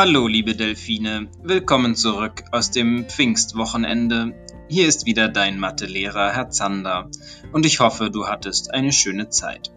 [0.00, 4.32] Hallo, liebe Delfine, willkommen zurück aus dem Pfingstwochenende.
[4.68, 7.10] Hier ist wieder dein Mathelehrer, Herr Zander,
[7.50, 9.72] und ich hoffe, du hattest eine schöne Zeit.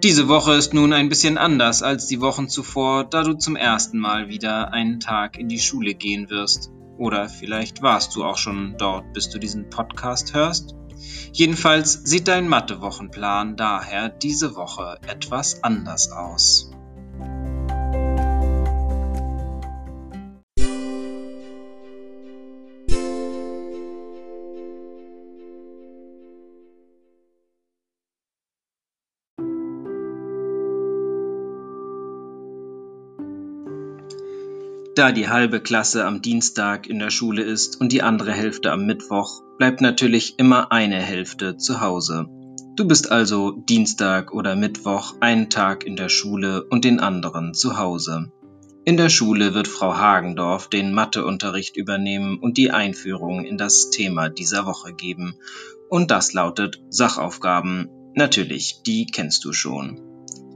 [0.00, 3.98] Diese Woche ist nun ein bisschen anders als die Wochen zuvor, da du zum ersten
[3.98, 6.70] Mal wieder einen Tag in die Schule gehen wirst.
[6.96, 10.76] Oder vielleicht warst du auch schon dort, bis du diesen Podcast hörst.
[11.32, 16.70] Jedenfalls sieht dein Mathewochenplan daher diese Woche etwas anders aus.
[35.02, 38.86] Da die halbe Klasse am Dienstag in der Schule ist und die andere Hälfte am
[38.86, 42.26] Mittwoch, bleibt natürlich immer eine Hälfte zu Hause.
[42.76, 47.78] Du bist also Dienstag oder Mittwoch einen Tag in der Schule und den anderen zu
[47.78, 48.30] Hause.
[48.84, 54.28] In der Schule wird Frau Hagendorf den Matheunterricht übernehmen und die Einführung in das Thema
[54.28, 55.34] dieser Woche geben.
[55.88, 57.88] Und das lautet Sachaufgaben.
[58.14, 60.00] Natürlich, die kennst du schon.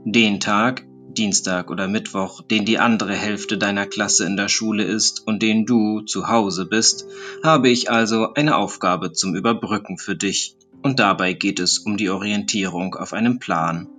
[0.05, 0.85] Den Tag,
[1.17, 5.65] Dienstag oder Mittwoch, den die andere Hälfte deiner Klasse in der Schule ist und den
[5.65, 7.05] du zu Hause bist,
[7.43, 12.09] habe ich also eine Aufgabe zum Überbrücken für dich, und dabei geht es um die
[12.09, 13.89] Orientierung auf einem Plan.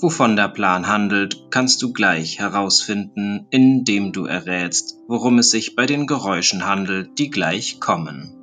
[0.00, 5.86] Wovon der Plan handelt, kannst du gleich herausfinden, indem du errätst, worum es sich bei
[5.86, 8.37] den Geräuschen handelt, die gleich kommen.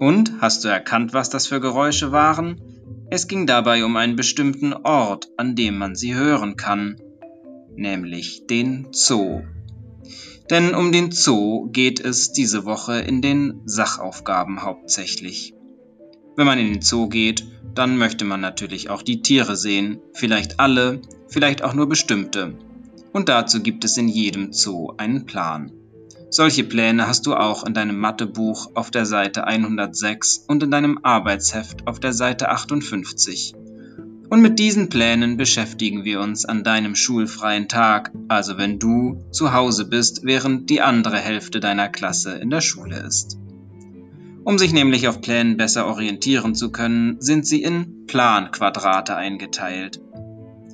[0.00, 2.60] Und hast du erkannt, was das für Geräusche waren?
[3.10, 6.96] Es ging dabei um einen bestimmten Ort, an dem man sie hören kann,
[7.76, 9.42] nämlich den Zoo.
[10.50, 15.54] Denn um den Zoo geht es diese Woche in den Sachaufgaben hauptsächlich.
[16.36, 20.58] Wenn man in den Zoo geht, dann möchte man natürlich auch die Tiere sehen, vielleicht
[20.58, 22.58] alle, vielleicht auch nur bestimmte.
[23.12, 25.72] Und dazu gibt es in jedem Zoo einen Plan.
[26.30, 31.00] Solche Pläne hast du auch in deinem Mathebuch auf der Seite 106 und in deinem
[31.02, 33.54] Arbeitsheft auf der Seite 58.
[34.30, 39.52] Und mit diesen Plänen beschäftigen wir uns an deinem schulfreien Tag, also wenn du zu
[39.52, 43.38] Hause bist, während die andere Hälfte deiner Klasse in der Schule ist.
[44.44, 50.00] Um sich nämlich auf Plänen besser orientieren zu können, sind sie in Planquadrate eingeteilt.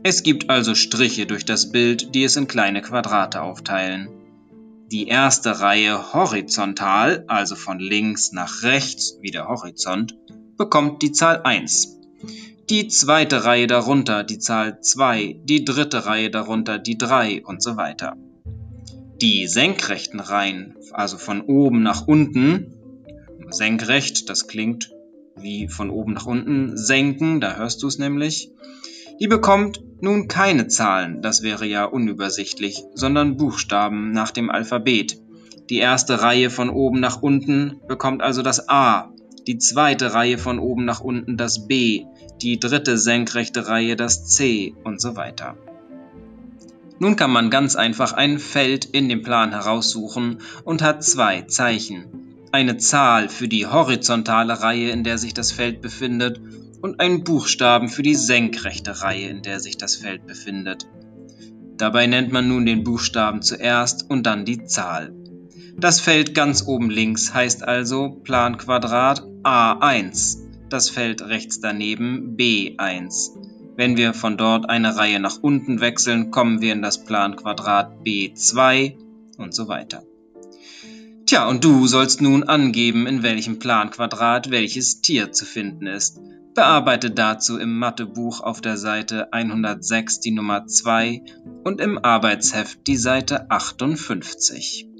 [0.02, 4.08] Es gibt also Striche durch das Bild, die es in kleine Quadrate aufteilen.
[4.92, 10.14] Die erste Reihe horizontal, also von links nach rechts wie der Horizont,
[10.58, 11.96] bekommt die Zahl 1.
[12.68, 17.76] Die zweite Reihe darunter die Zahl 2, die dritte Reihe darunter die 3 und so
[17.76, 18.16] weiter.
[19.22, 22.74] Die senkrechten Reihen, also von oben nach unten,
[23.50, 24.90] senkrecht, das klingt
[25.36, 28.50] wie von oben nach unten, senken, da hörst du es nämlich,
[29.20, 35.22] die bekommt nun keine Zahlen, das wäre ja unübersichtlich, sondern Buchstaben nach dem Alphabet.
[35.70, 39.12] Die erste Reihe von oben nach unten bekommt also das A,
[39.46, 42.04] die zweite Reihe von oben nach unten das B,
[42.42, 45.56] die dritte senkrechte Reihe das C und so weiter.
[46.98, 52.06] Nun kann man ganz einfach ein Feld in dem Plan heraussuchen und hat zwei Zeichen.
[52.52, 56.40] Eine Zahl für die horizontale Reihe, in der sich das Feld befindet,
[56.80, 60.86] und einen Buchstaben für die senkrechte Reihe, in der sich das Feld befindet.
[61.76, 65.12] Dabei nennt man nun den Buchstaben zuerst und dann die Zahl.
[65.78, 70.38] Das Feld ganz oben links heißt also Planquadrat A1,
[70.70, 73.32] das Feld rechts daneben B1.
[73.76, 78.96] Wenn wir von dort eine Reihe nach unten wechseln, kommen wir in das Planquadrat B2
[79.36, 80.02] und so weiter.
[81.26, 86.18] Tja, und du sollst nun angeben, in welchem Planquadrat welches Tier zu finden ist.
[86.54, 91.20] Bearbeite dazu im Mathebuch auf der Seite 106 die Nummer 2
[91.64, 94.95] und im Arbeitsheft die Seite 58.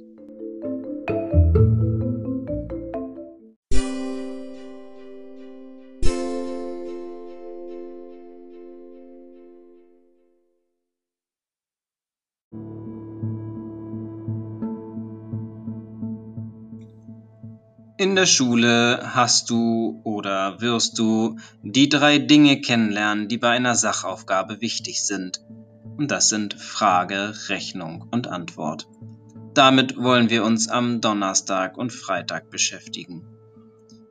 [18.17, 23.75] In der Schule hast du oder wirst du die drei Dinge kennenlernen, die bei einer
[23.75, 25.45] Sachaufgabe wichtig sind.
[25.99, 28.89] Und das sind Frage, Rechnung und Antwort.
[29.53, 33.27] Damit wollen wir uns am Donnerstag und Freitag beschäftigen.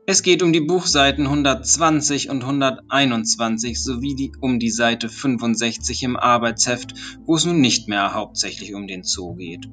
[0.06, 6.16] Es geht um die Buchseiten 120 und 121 sowie die, um die Seite 65 im
[6.16, 6.94] Arbeitsheft,
[7.25, 9.66] wo es nun nicht mehr hauptsächlich um den Zoo geht.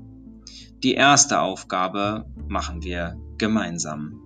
[0.83, 4.21] Die erste Aufgabe machen wir gemeinsam.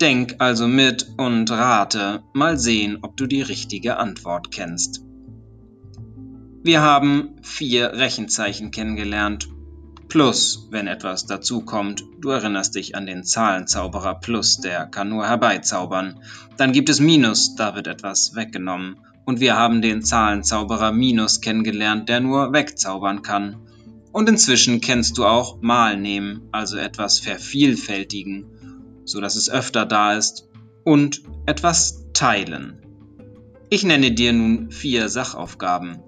[0.00, 5.04] Denk also mit und rate, mal sehen, ob du die richtige Antwort kennst.
[6.64, 9.48] Wir haben vier Rechenzeichen kennengelernt.
[10.08, 16.20] Plus, wenn etwas dazukommt, du erinnerst dich an den Zahlenzauberer Plus, der kann nur herbeizaubern.
[16.56, 18.96] Dann gibt es Minus, da wird etwas weggenommen.
[19.24, 23.56] Und wir haben den Zahlenzauberer Minus kennengelernt, der nur wegzaubern kann.
[24.12, 28.46] Und inzwischen kennst du auch mal nehmen, also etwas vervielfältigen,
[29.04, 30.48] so dass es öfter da ist,
[30.84, 32.78] und etwas teilen.
[33.70, 36.02] Ich nenne dir nun vier Sachaufgaben.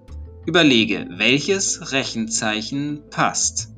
[0.47, 3.73] Überlege, welches Rechenzeichen passt.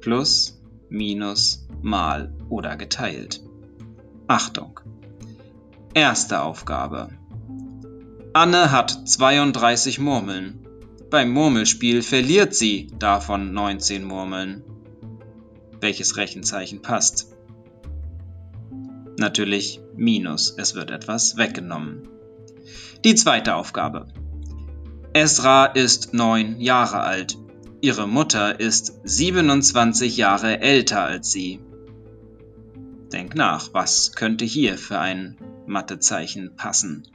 [0.00, 3.42] Plus, Minus, Mal oder geteilt.
[4.28, 4.80] Achtung!
[5.92, 7.08] Erste Aufgabe.
[8.32, 10.63] Anne hat 32 Murmeln.
[11.14, 14.64] Beim Murmelspiel verliert sie davon 19 Murmeln.
[15.80, 17.36] Welches Rechenzeichen passt?
[19.16, 22.08] Natürlich Minus, es wird etwas weggenommen.
[23.04, 24.08] Die zweite Aufgabe.
[25.12, 27.38] Esra ist neun Jahre alt.
[27.80, 31.60] Ihre Mutter ist 27 Jahre älter als sie.
[33.12, 35.36] Denk nach, was könnte hier für ein
[35.68, 37.06] Mathezeichen passen?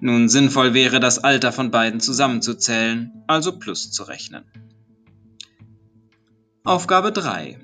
[0.00, 4.44] Nun, sinnvoll wäre das Alter von beiden zusammenzuzählen, also plus zu rechnen.
[6.62, 7.58] Aufgabe 3.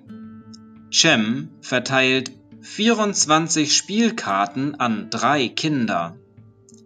[0.93, 2.33] Cem verteilt
[2.63, 6.17] 24 Spielkarten an drei Kinder.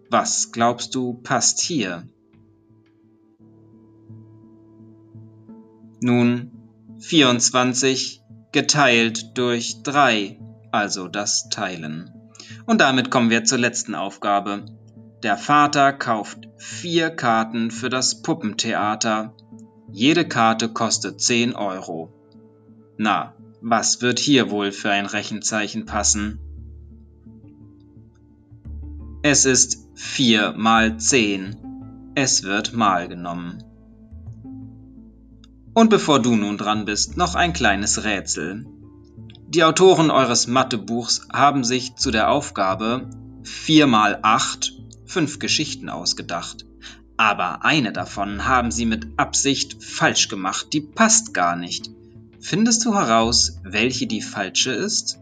[0.09, 2.07] Was glaubst du passt hier?
[6.01, 6.51] Nun,
[6.99, 10.39] 24 geteilt durch 3,
[10.71, 12.11] also das Teilen.
[12.65, 14.65] Und damit kommen wir zur letzten Aufgabe.
[15.23, 19.33] Der Vater kauft vier Karten für das Puppentheater.
[19.91, 22.13] Jede Karte kostet 10 Euro.
[22.97, 26.39] Na, was wird hier wohl für ein Rechenzeichen passen?
[29.21, 31.57] Es ist 4 mal 10.
[32.15, 33.61] Es wird mal genommen.
[35.73, 38.65] Und bevor du nun dran bist, noch ein kleines Rätsel.
[39.47, 43.09] Die Autoren eures Mathebuchs haben sich zu der Aufgabe
[43.43, 44.78] 4 mal 8
[45.09, 46.65] fünf Geschichten ausgedacht.
[47.17, 51.89] Aber eine davon haben sie mit Absicht falsch gemacht, die passt gar nicht.
[52.39, 55.19] Findest du heraus, welche die falsche ist?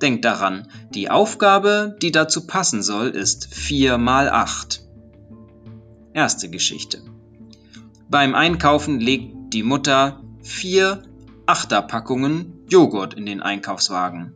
[0.00, 4.82] Denk daran, die Aufgabe, die dazu passen soll, ist 4 mal 8.
[6.14, 7.02] Erste Geschichte.
[8.08, 11.02] Beim Einkaufen legt die Mutter vier
[11.46, 14.34] Achterpackungen Joghurt in den Einkaufswagen.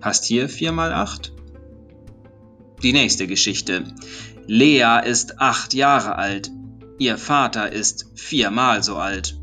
[0.00, 1.32] Passt hier 4 mal 8?
[2.82, 3.84] Die nächste Geschichte.
[4.46, 6.50] Lea ist acht Jahre alt.
[6.98, 9.38] Ihr Vater ist viermal so alt.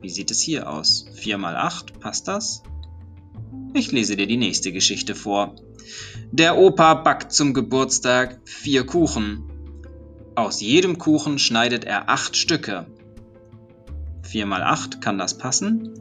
[0.00, 1.06] Wie sieht es hier aus?
[1.14, 2.62] Vier mal acht, passt das?
[3.74, 5.56] Ich lese dir die nächste Geschichte vor.
[6.32, 9.44] Der Opa backt zum Geburtstag vier Kuchen.
[10.34, 12.86] Aus jedem Kuchen schneidet er acht Stücke.
[14.22, 15.92] Vier mal acht, kann das passen?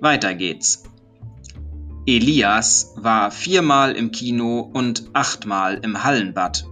[0.00, 0.82] Weiter geht's.
[2.10, 6.66] Elias war viermal im Kino und achtmal im Hallenbad.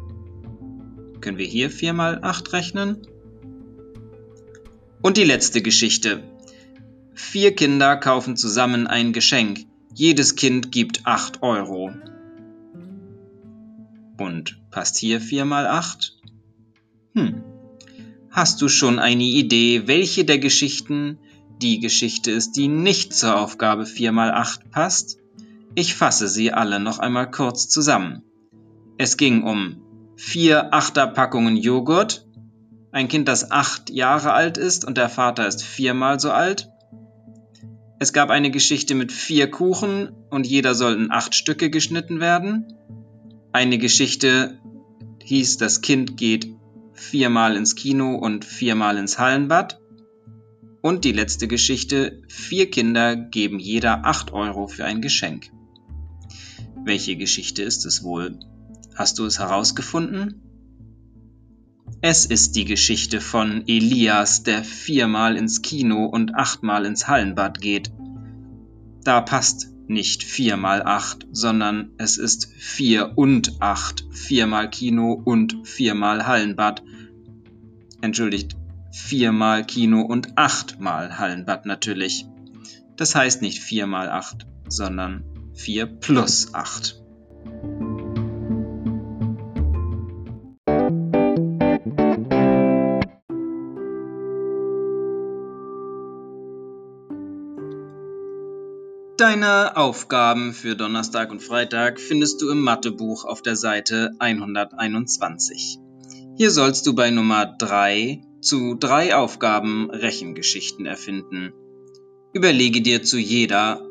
[1.21, 3.07] Können wir hier viermal acht rechnen?
[5.01, 6.25] Und die letzte Geschichte.
[7.15, 9.61] Vier Kinder kaufen zusammen ein Geschenk.
[9.95, 11.93] Jedes Kind gibt acht Euro.
[14.19, 16.17] Und passt hier viermal acht?
[17.15, 17.45] Hm.
[18.29, 21.21] Hast du schon eine Idee, welche der Geschichten
[21.63, 25.18] die Geschichte ist, die nicht zur Aufgabe 4 mal 8 passt?
[25.81, 28.25] Ich fasse sie alle noch einmal kurz zusammen.
[28.97, 29.81] Es ging um
[30.17, 32.27] vier Achterpackungen Joghurt,
[32.91, 36.69] ein Kind, das acht Jahre alt ist und der Vater ist viermal so alt.
[38.01, 42.75] Es gab eine Geschichte mit vier Kuchen und jeder soll in acht Stücke geschnitten werden.
[43.53, 44.59] Eine Geschichte
[45.23, 46.49] hieß, das Kind geht
[46.93, 49.79] viermal ins Kino und viermal ins Hallenbad.
[50.83, 55.53] Und die letzte Geschichte, vier Kinder geben jeder acht Euro für ein Geschenk.
[56.89, 58.39] Welche Geschichte ist es wohl?
[58.95, 60.41] Hast du es herausgefunden?
[62.01, 67.93] Es ist die Geschichte von Elias, der viermal ins Kino und achtmal ins Hallenbad geht.
[69.05, 74.07] Da passt nicht vier mal acht, sondern es ist vier und acht.
[74.11, 76.83] Viermal Kino und viermal Hallenbad.
[78.01, 78.57] Entschuldigt,
[78.93, 82.25] viermal Kino und achtmal Hallenbad natürlich.
[82.97, 87.03] Das heißt nicht vier mal acht, sondern vier plus acht.
[99.17, 105.79] Deine Aufgaben für Donnerstag und Freitag findest du im Mathebuch auf der Seite 121.
[106.37, 111.53] Hier sollst du bei Nummer 3 zu drei Aufgaben Rechengeschichten erfinden.
[112.33, 113.88] Überlege dir zu jeder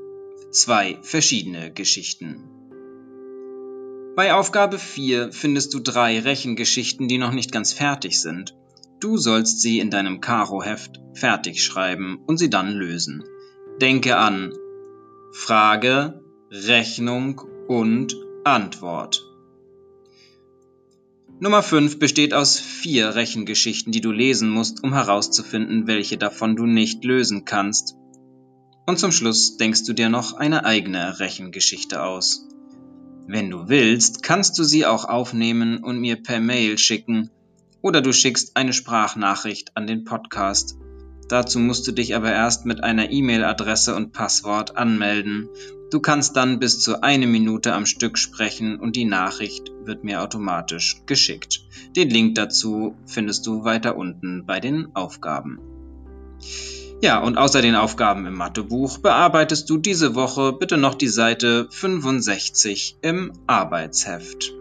[0.62, 2.44] zwei verschiedene Geschichten.
[4.16, 8.56] Bei Aufgabe 4 findest du drei Rechengeschichten, die noch nicht ganz fertig sind.
[9.00, 13.24] Du sollst sie in deinem Karo-Heft fertig schreiben und sie dann lösen.
[13.80, 14.54] Denke an
[15.34, 19.24] Frage, Rechnung und Antwort.
[21.40, 26.66] Nummer 5 besteht aus vier Rechengeschichten, die du lesen musst, um herauszufinden, welche davon du
[26.66, 27.96] nicht lösen kannst.
[28.88, 32.48] Und zum Schluss denkst du dir noch eine eigene Rechengeschichte aus.
[33.28, 37.30] Wenn du willst, kannst du sie auch aufnehmen und mir per Mail schicken
[37.84, 40.78] oder du schickst eine Sprachnachricht an den Podcast
[41.28, 45.50] Dazu musst du dich aber erst mit einer E-Mail-Adresse und Passwort anmelden.
[45.92, 50.22] Du kannst dann bis zu eine Minute am Stück sprechen und die Nachricht wird mir
[50.22, 51.66] automatisch geschickt.
[51.96, 55.60] Den Link dazu findest du weiter unten bei den Aufgaben.
[57.02, 61.68] Ja, und außer den Aufgaben im Mathebuch bearbeitest du diese Woche bitte noch die Seite
[61.70, 64.57] 65 im Arbeitsheft.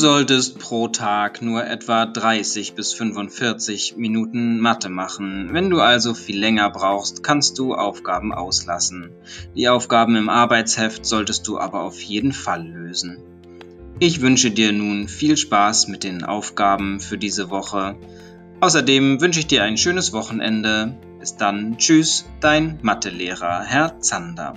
[0.00, 5.50] Solltest pro Tag nur etwa 30 bis 45 Minuten Mathe machen.
[5.52, 9.12] Wenn du also viel länger brauchst, kannst du Aufgaben auslassen.
[9.54, 13.18] Die Aufgaben im Arbeitsheft solltest du aber auf jeden Fall lösen.
[13.98, 17.96] Ich wünsche dir nun viel Spaß mit den Aufgaben für diese Woche.
[18.60, 20.96] Außerdem wünsche ich dir ein schönes Wochenende.
[21.18, 24.54] Bis dann, tschüss, dein Mathelehrer, Herr Zander.